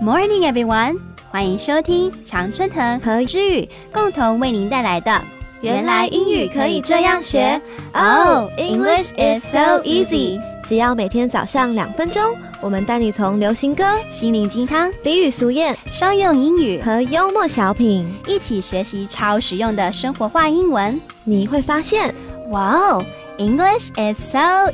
[0.00, 0.98] Morning, everyone！
[1.30, 5.10] 欢迎收听常春藤和知宇共同为您带来的
[5.62, 7.60] 《原来英语可以这样学》。
[7.94, 10.38] Oh, English is so easy！
[10.62, 21.00] 只要每天早上两分钟，我们带你从流行歌、心灵鸡汤、俚语俗谚、商用英语和幽默小品一起学习超实用的生活化英文。
[21.24, 22.14] 你会发现，
[22.50, 23.04] 哇哦
[23.38, 24.70] ，English is so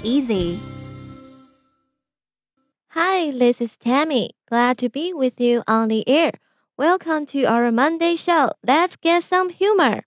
[2.95, 4.30] easy！Hi, this is Tammy.
[4.48, 6.32] Glad to be with you on the air.
[6.76, 8.50] Welcome to our Monday show.
[8.67, 10.04] Let's get some humor.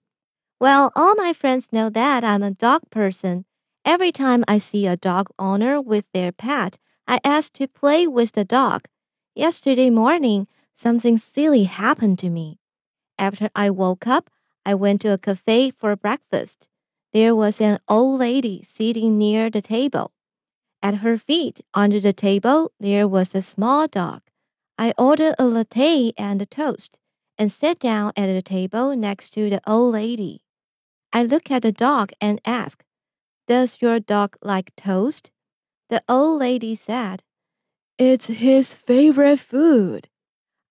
[0.60, 3.44] Well, all my friends know that I'm a dog person.
[3.84, 8.32] Every time I see a dog owner with their pet, I ask to play with
[8.32, 8.88] the dog.
[9.34, 12.58] Yesterday morning, something silly happened to me.
[13.18, 14.30] After I woke up,
[14.64, 16.68] I went to a cafe for breakfast.
[17.12, 20.12] There was an old lady sitting near the table.
[20.86, 24.22] At her feet, under the table, there was a small dog.
[24.78, 26.96] I ordered a latte and a toast
[27.36, 30.44] and sat down at the table next to the old lady.
[31.12, 32.84] I looked at the dog and asked,
[33.48, 35.32] Does your dog like toast?
[35.88, 37.24] The old lady said,
[37.98, 40.08] It's his favorite food.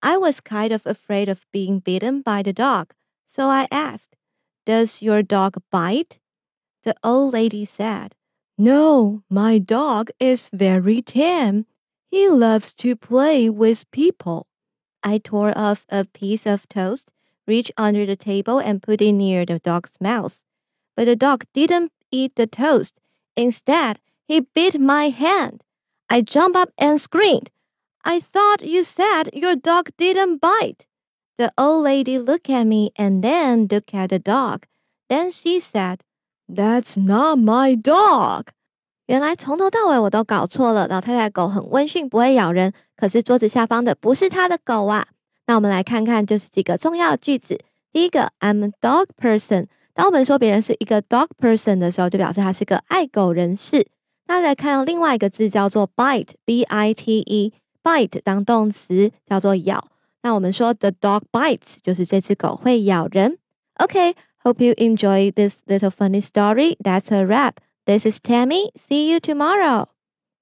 [0.02, 2.94] I was kind of afraid of being bitten by the dog,
[3.26, 4.16] so I asked,
[4.64, 6.20] Does your dog bite?
[6.84, 8.16] The old lady said,
[8.58, 11.66] no, my dog is very tame.
[12.10, 14.46] He loves to play with people.
[15.02, 17.10] I tore off a piece of toast,
[17.46, 20.40] reached under the table, and put it near the dog's mouth.
[20.96, 22.98] But the dog didn't eat the toast.
[23.36, 25.62] Instead, he bit my hand.
[26.08, 27.50] I jumped up and screamed.
[28.04, 30.86] I thought you said your dog didn't bite.
[31.38, 34.66] The old lady looked at me and then looked at the dog.
[35.10, 36.02] Then she said,
[36.48, 38.46] that's not my dog。
[39.06, 40.88] 原来从头到尾我都搞错了。
[40.88, 42.72] 老太太狗很温驯，不会咬人。
[42.96, 45.06] 可是桌子下方的不是她的狗啊。
[45.46, 47.60] 那我们来看看，就是几个重要句子。
[47.92, 49.66] 第一个，I'm a dog person。
[49.94, 53.86] 当我们说别人是一个 dog person 的时候，就表示他是个爱狗人士。
[54.26, 59.86] 那再看到另外一个字叫做 bite，b i t e，bite 当动词叫做咬。
[60.22, 63.38] 那我们说 the dog bites，就是这只狗会咬人。
[63.78, 64.16] OK。
[64.46, 66.76] Hope you enjoy this little funny story.
[66.78, 67.60] That's a wrap.
[67.84, 68.70] This is Tammy.
[68.76, 69.88] See you tomorrow.